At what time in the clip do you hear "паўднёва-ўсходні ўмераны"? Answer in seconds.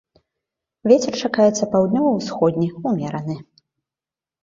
1.75-3.41